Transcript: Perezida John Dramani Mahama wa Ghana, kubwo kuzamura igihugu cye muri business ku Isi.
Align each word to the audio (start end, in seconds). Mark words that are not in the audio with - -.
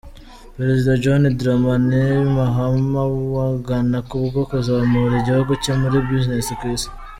Perezida 0.57 0.91
John 1.03 1.23
Dramani 1.39 2.03
Mahama 2.35 3.01
wa 3.33 3.47
Ghana, 3.67 3.99
kubwo 4.09 4.39
kuzamura 4.49 5.13
igihugu 5.21 5.51
cye 5.63 5.73
muri 5.81 5.97
business 6.09 6.47
ku 6.59 6.65
Isi. 6.75 6.89